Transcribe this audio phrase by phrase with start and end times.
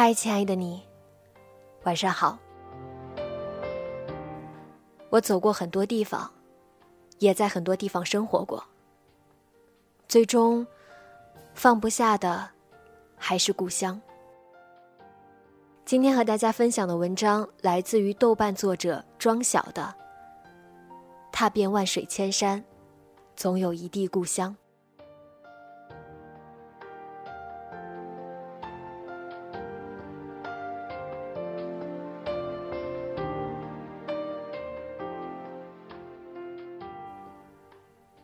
[0.00, 0.80] 嗨，亲爱的你，
[1.82, 2.38] 晚上好。
[5.10, 6.30] 我走过很多地方，
[7.18, 8.62] 也在很多地方生活过。
[10.06, 10.64] 最终，
[11.52, 12.48] 放不下的
[13.16, 14.00] 还是故乡。
[15.84, 19.82] 今天和大家分享的文章来自于豆瓣作者庄晓的
[21.32, 22.64] 《踏遍万水千山，
[23.34, 24.56] 总有一地故乡》。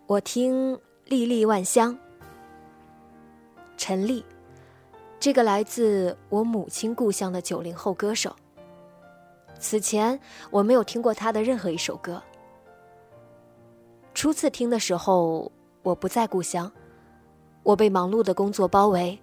[0.07, 1.99] 我听历历万乡，
[3.79, 4.23] 陈粒，
[5.19, 8.37] 这个来自我母亲故乡的九零后歌手。
[9.59, 12.23] 此前我没有听过他的任何一首歌。
[14.13, 15.51] 初次听的时候，
[15.83, 16.71] 我不在故乡，
[17.63, 19.19] 我被忙碌的工作包围，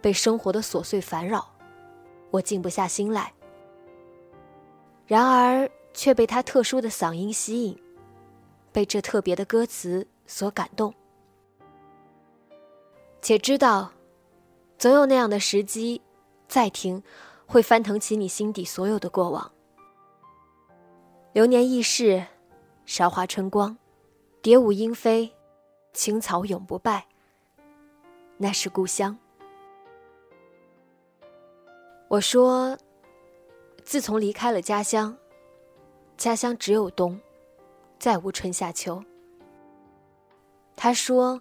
[0.00, 1.48] 被生活的琐碎烦扰，
[2.32, 3.32] 我静不下心来。
[5.06, 7.80] 然而却被他特殊的嗓音吸引，
[8.72, 10.04] 被这特别的歌词。
[10.26, 10.94] 所感动，
[13.20, 13.92] 且知道，
[14.78, 16.00] 总有那样的时机，
[16.48, 17.02] 再听，
[17.46, 19.52] 会翻腾起你心底所有的过往。
[21.32, 22.24] 流年易逝，
[22.86, 23.76] 韶华春光，
[24.40, 25.34] 蝶舞莺飞，
[25.92, 27.06] 青草永不败。
[28.36, 29.18] 那是故乡。
[32.08, 32.76] 我说，
[33.84, 35.16] 自从离开了家乡，
[36.16, 37.20] 家乡只有冬，
[37.98, 39.02] 再无春夏秋。
[40.76, 41.40] 他说：“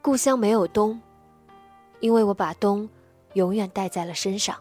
[0.00, 1.00] 故乡没有冬，
[2.00, 2.88] 因为我把冬
[3.34, 4.56] 永远带在了身上。”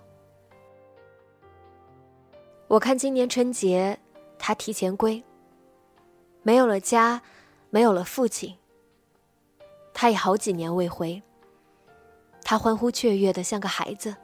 [2.67, 3.97] 我看今年春节，
[4.37, 5.23] 他提前归，
[6.43, 7.21] 没有了家，
[7.69, 8.55] 没有了父亲。
[9.93, 11.21] 他也好几年未回。
[12.43, 14.15] 他欢呼雀跃的像个孩子。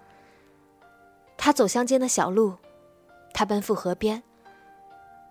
[1.38, 2.56] 他走乡间的小路，
[3.34, 4.24] 他奔赴河边，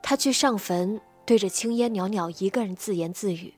[0.03, 3.55] 他去上坟，对着青烟袅袅一个人自言自语。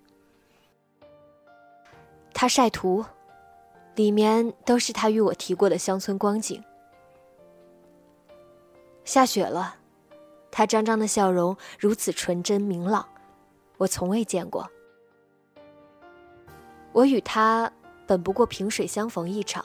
[2.34, 3.02] 他晒图，
[3.94, 6.62] 里面都是他与我提过的乡村光景。
[9.04, 9.76] 下雪了，
[10.50, 13.08] 他张张的笑容如此纯真明朗，
[13.78, 14.68] 我从未见过。
[16.92, 17.70] 我与他
[18.06, 19.64] 本不过萍水相逢一场，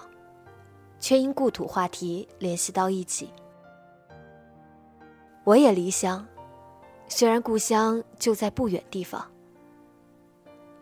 [1.00, 3.34] 却因故土话题联系到一起。
[5.44, 6.26] 我也离乡，
[7.08, 9.30] 虽然故乡就在不远地方，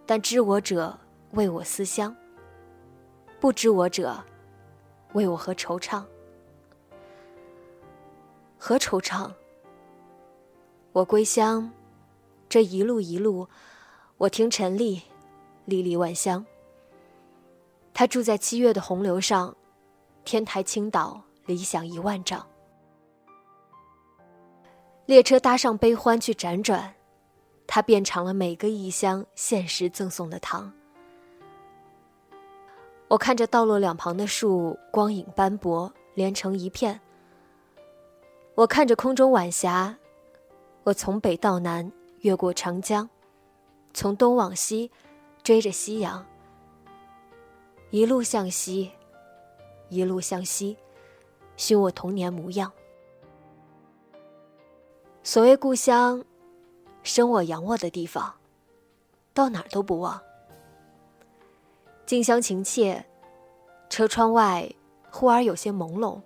[0.05, 0.99] 但知我者。
[1.37, 2.15] 为我思乡，
[3.39, 4.19] 不知我者，
[5.13, 6.03] 为我何惆怅？
[8.57, 9.31] 何惆怅？
[10.93, 11.71] 我归乡，
[12.49, 13.47] 这一路一路，
[14.17, 14.99] 我听陈粒，
[15.65, 16.43] 历历万乡。
[17.93, 19.55] 他住在七月的洪流上，
[20.25, 22.43] 天台倾倒，理想一万丈。
[25.05, 26.95] 列车搭上悲欢去辗转，
[27.67, 30.73] 他变成了每个异乡现实赠送的糖。
[33.09, 36.99] 我看着道路两旁的树，光影斑驳，连成一片。
[38.53, 39.97] 我看着空中晚霞，
[40.83, 41.89] 我从北到南，
[42.19, 43.09] 越过长江，
[43.93, 44.91] 从东往西，
[45.41, 46.25] 追着夕阳，
[47.91, 48.91] 一路向西，
[49.87, 50.75] 一路向西，
[51.55, 52.69] 寻我童年模样。
[55.23, 56.25] 所谓故乡，
[57.03, 58.33] 生我养我的地方，
[59.33, 60.21] 到哪儿都不忘。
[62.07, 63.05] 近乡情怯，
[63.89, 64.65] 车窗外
[65.11, 66.21] 忽而有些朦胧。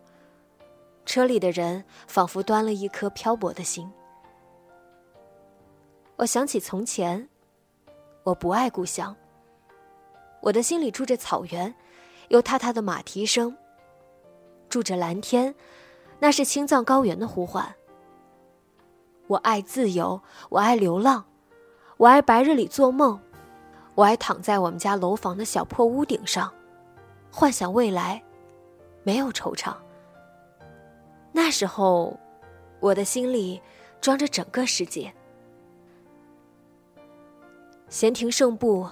[1.08, 3.92] 车里的人仿佛端了一颗漂泊的心。
[6.18, 7.28] 我想起从前，
[8.22, 9.16] 我不爱故乡。
[10.42, 11.74] 我的心里住着草原，
[12.28, 13.52] 有踏踏的马蹄声；
[14.70, 15.56] 住着蓝天，
[16.20, 17.66] 那是青藏高原的呼唤；
[19.26, 21.26] 我爱自由，我爱流浪，
[21.98, 23.20] 我爱白日里做梦，
[24.02, 26.52] 我还躺在我们家楼房的小破屋顶上，
[27.32, 28.20] 幻想未来，
[29.04, 29.76] 没有惆怅。
[31.32, 32.20] 那时候，
[32.80, 33.62] 我的心里
[34.02, 35.14] 装着整个世界。
[37.90, 38.90] 闲庭胜步，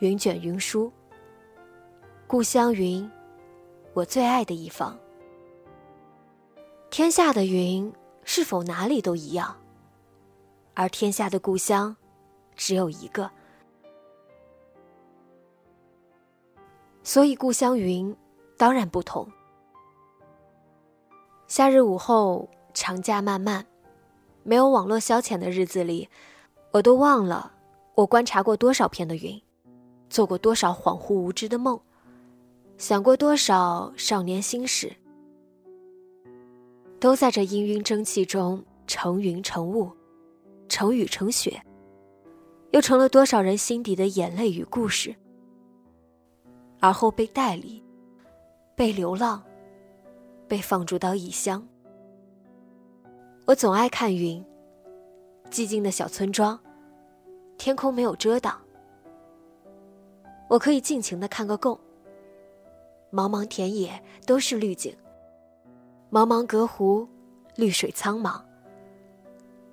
[0.00, 0.92] 云卷云舒。
[2.26, 3.10] 故乡云，
[3.94, 4.98] 我最爱的一方。
[6.90, 7.90] 天下的云，
[8.22, 9.56] 是否哪里都一样？
[10.74, 11.96] 而天下的故乡，
[12.54, 13.30] 只有一个。
[17.04, 18.14] 所以故乡云，
[18.56, 19.26] 当然不同。
[21.48, 23.66] 夏日午后，长假漫漫，
[24.42, 26.08] 没有网络消遣的日子里，
[26.70, 27.52] 我都忘了
[27.94, 29.40] 我观察过多少片的云，
[30.08, 31.78] 做过多少恍惚无知的梦，
[32.78, 34.92] 想过多少少年心事，
[37.00, 39.90] 都在这氤氲蒸汽中成云成雾，
[40.68, 41.60] 成雨成雪，
[42.70, 45.14] 又成了多少人心底的眼泪与故事，
[46.82, 47.82] 而后被带离，
[48.76, 49.42] 被流浪。
[50.48, 51.66] 被放逐到异乡，
[53.46, 54.44] 我总爱看云。
[55.50, 56.60] 寂静的小村庄，
[57.56, 58.60] 天空没有遮挡，
[60.48, 61.80] 我可以尽情的看个够。
[63.10, 64.94] 茫茫田野都是绿景，
[66.10, 67.08] 茫茫隔湖，
[67.56, 68.38] 绿水苍茫。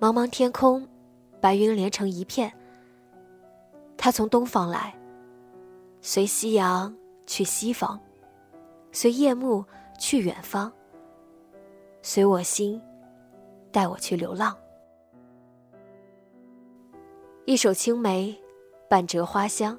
[0.00, 0.88] 茫茫天空，
[1.42, 2.50] 白云连成一片。
[3.98, 4.98] 它从东方来，
[6.00, 6.96] 随夕阳
[7.30, 7.98] 去西方，
[8.90, 9.64] 随夜幕。
[9.98, 10.72] 去远方，
[12.00, 12.80] 随我心，
[13.70, 14.56] 带我去流浪。
[17.44, 18.34] 一首青梅，
[18.88, 19.78] 半折花香。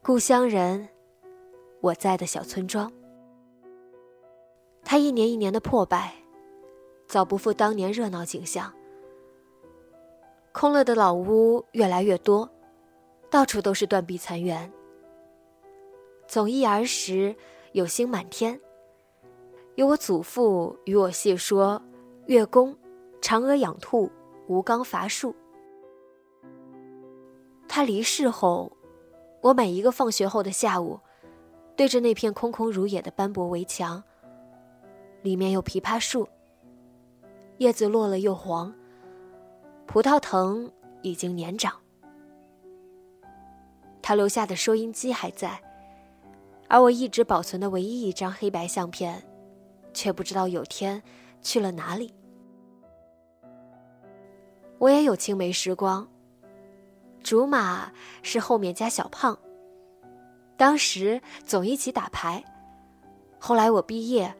[0.00, 0.88] 故乡人，
[1.80, 2.88] 我在的小村庄。
[4.84, 6.14] 它一年一年的破败，
[7.08, 8.72] 早不复当年热闹景象。
[10.52, 12.48] 空了的老屋越来越多，
[13.28, 14.72] 到处都是断壁残垣。
[16.30, 17.34] 总忆儿时。
[17.72, 18.60] 有星满天，
[19.76, 21.80] 有我祖父与我细说
[22.26, 22.76] 月宫、
[23.20, 24.10] 嫦娥养兔、
[24.48, 25.32] 吴刚伐树。
[27.68, 28.72] 他离世后，
[29.40, 30.98] 我每一个放学后的下午，
[31.76, 34.02] 对着那片空空如也的斑驳围墙，
[35.22, 36.28] 里面有枇杷树，
[37.58, 38.74] 叶子落了又黄，
[39.86, 40.68] 葡萄藤
[41.02, 41.72] 已经年长。
[44.02, 45.62] 他留下的收音机还在。
[46.70, 49.20] 而我一直保存的唯一一张黑白相片，
[49.92, 51.02] 却不知道有天
[51.42, 52.14] 去了哪里。
[54.78, 56.08] 我也有青梅时光。
[57.24, 59.36] 竹马是后面加小胖。
[60.56, 62.42] 当时总一起打牌，
[63.38, 64.32] 后来我毕业，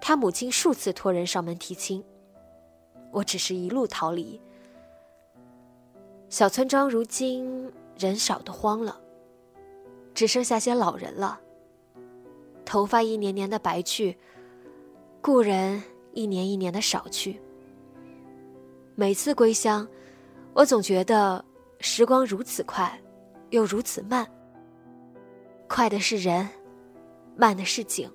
[0.00, 2.02] 他母亲数次托人上门提亲，
[3.10, 4.40] 我只是一路逃离。
[6.28, 9.00] 小村庄如今人少的慌了，
[10.14, 11.40] 只剩下些老人了。
[12.72, 14.16] 头发一年年的白去，
[15.20, 15.82] 故人
[16.14, 17.38] 一年一年的少去。
[18.94, 19.86] 每次归乡，
[20.54, 21.44] 我总觉得
[21.80, 22.98] 时光如此快，
[23.50, 24.26] 又如此慢。
[25.68, 26.48] 快的是人，
[27.36, 28.10] 慢的是景。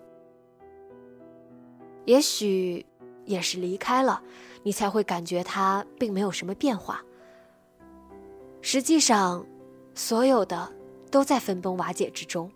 [2.05, 2.83] 也许
[3.25, 4.19] 也是离开了，
[4.63, 6.99] 你才会感觉它并没有什么变化。
[8.61, 9.45] 实际上，
[9.93, 10.73] 所有的
[11.11, 12.51] 都在分崩瓦解之中。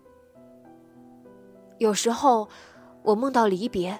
[1.82, 2.48] 有时候，
[3.02, 3.92] 我梦到离别；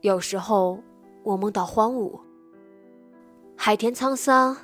[0.00, 0.82] 有时候，
[1.22, 2.18] 我梦到荒芜。
[3.54, 4.56] 海天沧桑，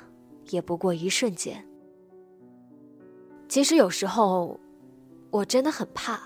[0.49, 1.63] 也不过一瞬间。
[3.47, 4.59] 其实有时候，
[5.29, 6.19] 我真的很怕，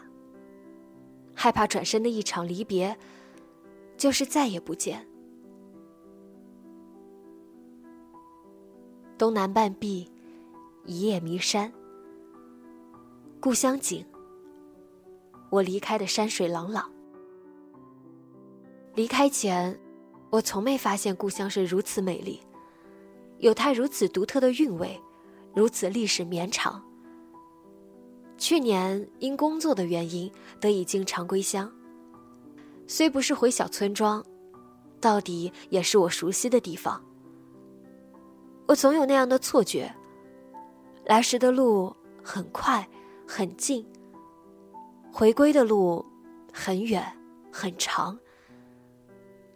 [1.35, 2.97] 害怕转身的一场离别，
[3.97, 5.05] 就是再也不见。
[9.17, 10.09] 东南半壁，
[10.85, 11.69] 一夜迷山，
[13.41, 14.05] 故乡景。
[15.51, 16.89] 我离开的山水朗朗。
[18.95, 19.77] 离开前，
[20.29, 22.39] 我从没发现故乡是如此美丽，
[23.39, 24.99] 有它如此独特的韵味，
[25.53, 26.81] 如此历史绵长。
[28.37, 31.71] 去年因工作的原因得以经常归乡，
[32.87, 34.25] 虽不是回小村庄，
[34.99, 37.03] 到底也是我熟悉的地方。
[38.67, 39.93] 我总有那样的错觉，
[41.05, 41.93] 来时的路
[42.23, 42.87] 很快，
[43.27, 43.85] 很近。
[45.11, 46.05] 回归的路
[46.53, 47.05] 很远
[47.51, 48.17] 很长，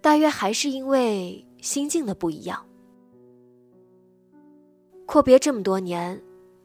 [0.01, 2.65] 大约还是因为心境的不一样。
[5.05, 6.21] 阔别这么多年，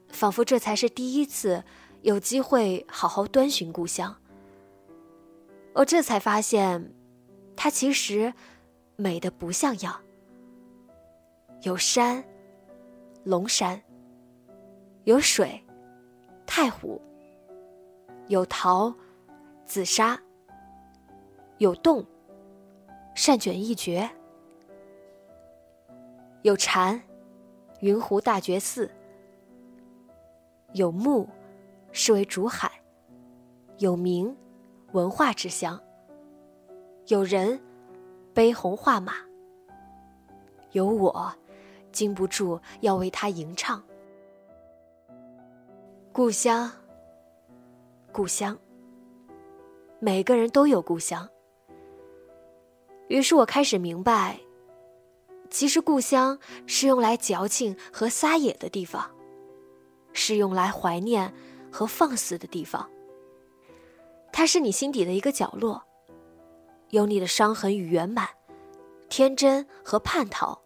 [0.09, 1.63] 仿佛这才是第一次
[2.01, 4.15] 有机会好好端寻故乡。
[5.73, 6.93] 我这才发现，
[7.55, 8.33] 它其实
[8.97, 10.01] 美的不像样，
[11.61, 12.23] 有山，
[13.23, 13.79] 龙山；
[15.05, 15.63] 有水，
[16.45, 16.99] 太湖；
[18.31, 18.95] 有桃，
[19.65, 20.17] 紫砂；
[21.57, 22.05] 有洞，
[23.13, 24.09] 善卷一绝；
[26.41, 27.01] 有禅，
[27.81, 28.89] 云湖大觉寺；
[30.71, 31.27] 有木，
[31.91, 32.69] 是为竹海；
[33.79, 34.33] 有名，
[34.93, 35.77] 文化之乡；
[37.07, 37.59] 有人，
[38.33, 39.11] 悲鸿画马；
[40.71, 41.33] 有我。
[41.91, 43.83] 禁不住要为他吟唱。
[46.13, 46.71] 故乡，
[48.11, 48.57] 故乡。
[49.99, 51.27] 每个人都有故乡。
[53.07, 54.39] 于是我开始明白，
[55.49, 56.37] 其实故乡
[56.67, 59.09] 是用来矫情和撒野的地方，
[60.11, 61.33] 是用来怀念
[61.71, 62.89] 和放肆的地方。
[64.33, 65.81] 它是你心底的一个角落，
[66.89, 68.27] 有你的伤痕与圆满，
[69.09, 70.59] 天真和叛逃。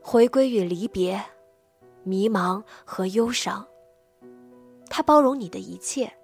[0.00, 1.22] 回归与离别，
[2.02, 3.66] 迷茫和忧伤。
[4.90, 6.14] 它包容你的一切。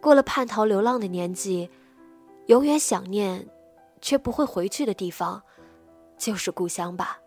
[0.00, 1.70] 过了叛逃流浪的年纪，
[2.46, 3.48] 永远想念，
[4.00, 5.42] 却不会回去的地方，
[6.16, 7.18] 就是故乡吧。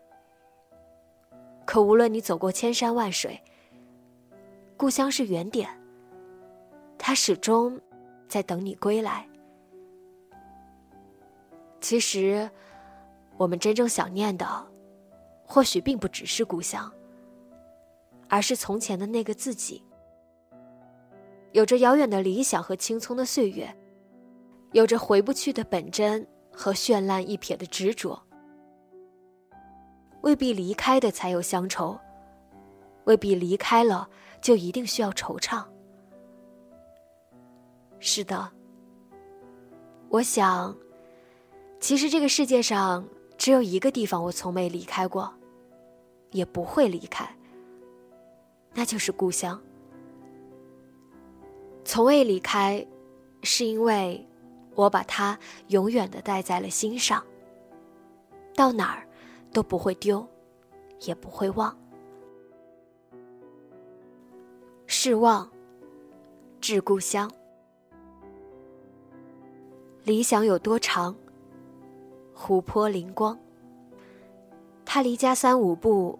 [1.64, 3.40] 可无论你走过千山万水，
[4.76, 5.68] 故乡是原点。
[6.98, 7.80] 它始终
[8.28, 9.28] 在等你归来。
[11.80, 12.50] 其实。
[13.36, 14.46] 我们真正想念的，
[15.44, 16.88] 或许并不只是故乡，
[18.28, 19.82] 而是从前的那个自己。
[21.54, 23.72] 有着遥远的理想和青葱的岁月，
[24.72, 28.20] 有着回不去的本真和绚烂一瞥的执着。
[30.22, 31.96] 未必离开的才有乡愁，
[33.04, 34.08] 未必离开了
[34.40, 35.64] 就一定需要惆怅。
[38.00, 38.50] 是的，
[40.08, 40.76] 我想，
[41.78, 43.08] 其实这个世界上。
[43.36, 45.34] 只有一个地方我从没离开过，
[46.30, 47.28] 也不会离开，
[48.72, 49.60] 那就是故乡。
[51.94, 52.84] 从未离开，
[53.44, 54.26] 是因为
[54.74, 57.24] 我把它永远的带在了心上，
[58.56, 59.06] 到哪儿
[59.52, 60.26] 都不会丢，
[61.02, 61.78] 也不会忘。
[64.88, 65.48] 是望，
[66.60, 67.30] 致故乡。
[70.02, 71.14] 理想有多长？
[72.34, 73.38] 湖泊灵光。
[74.84, 76.18] 他离家三五步，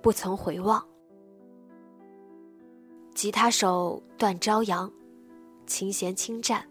[0.00, 0.84] 不曾回望。
[3.14, 4.92] 吉他手段朝阳，
[5.66, 6.66] 琴弦轻颤。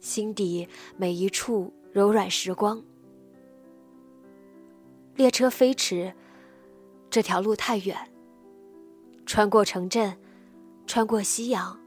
[0.00, 2.82] 心底每一处柔软时光。
[5.14, 6.14] 列车飞驰，
[7.10, 7.96] 这条路太远。
[9.24, 10.16] 穿过城镇，
[10.86, 11.80] 穿过夕阳，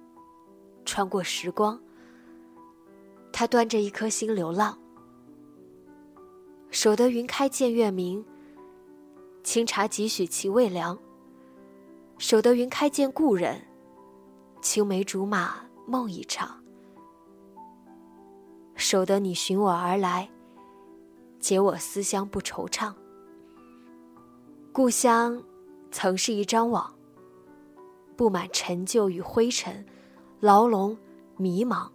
[0.84, 1.80] 穿过时光。
[3.32, 4.78] 他端着一颗心流浪。
[6.72, 8.26] 守得云开见月明，
[9.44, 11.00] 清茶几许其味凉。
[12.18, 13.66] 守得云开见故人，
[14.62, 16.64] 青梅竹马梦一场。
[18.76, 20.30] 守得你寻我而来，
[21.40, 22.94] 解我思乡不惆怅。
[24.72, 25.44] 故乡
[25.92, 26.94] 曾是一张网，
[28.16, 29.86] 布满陈旧与灰尘，
[30.40, 30.96] 牢笼
[31.36, 31.90] 迷茫。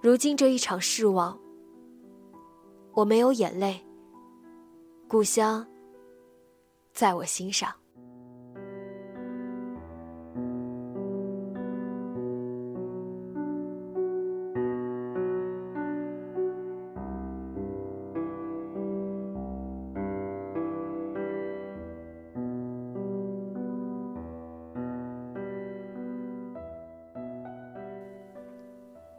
[0.00, 1.38] 如今这一场失望。
[2.94, 3.84] 我没有眼泪，
[5.06, 5.66] 故乡
[6.94, 7.70] 在我心上。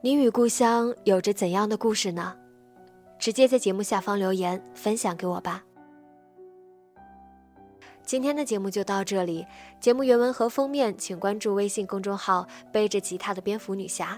[0.07, 2.33] 你与故乡有着怎样的故事呢？
[3.19, 5.61] 直接在节目下方留言分享给我吧。
[8.05, 9.45] 今天的节目就到这里，
[9.81, 14.17] 节目原文和封面请关注微信公众号“背着吉他的蝙蝠女侠”。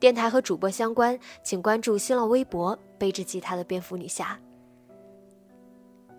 [0.00, 4.40] 电台和主播相关，请关注新浪微博“背着吉他的蝙蝠女侠”。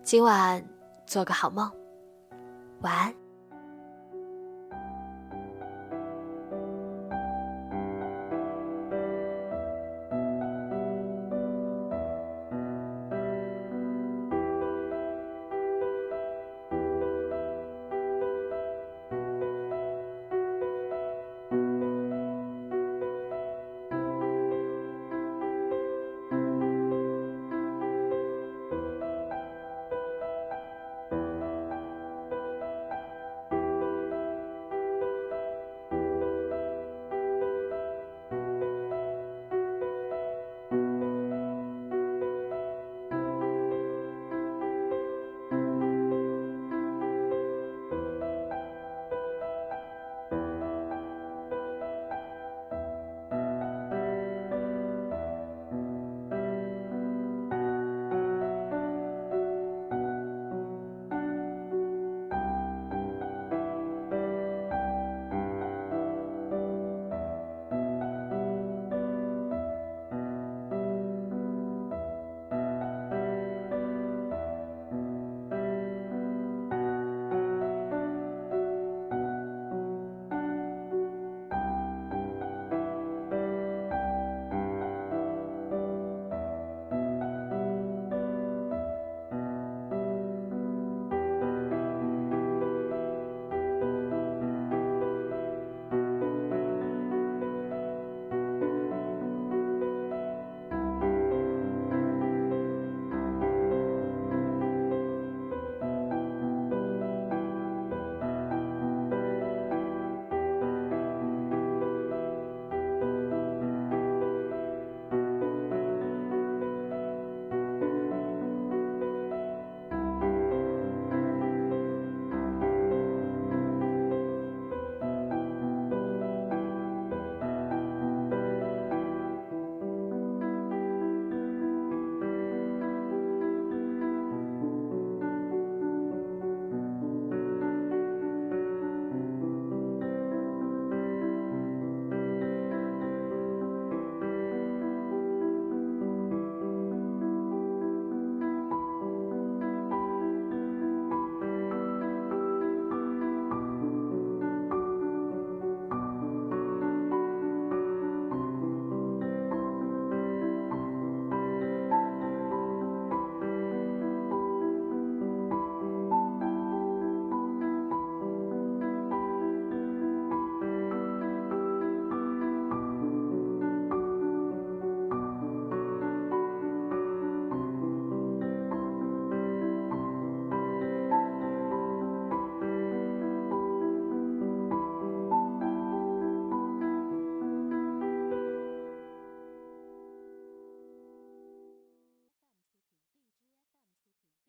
[0.04, 0.64] 今晚
[1.04, 1.68] 做个好梦，
[2.82, 3.21] 晚安。